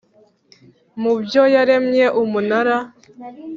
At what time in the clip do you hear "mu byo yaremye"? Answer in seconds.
1.01-2.05